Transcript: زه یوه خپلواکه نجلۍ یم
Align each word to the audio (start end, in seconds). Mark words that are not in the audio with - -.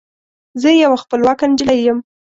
زه 0.61 0.69
یوه 0.83 0.97
خپلواکه 1.03 1.45
نجلۍ 1.51 1.79
یم 1.87 1.99